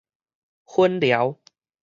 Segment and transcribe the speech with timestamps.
[0.65, 1.37] 粉寮